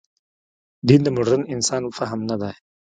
[0.87, 2.53] دین د مډرن انسان فهم نه دی.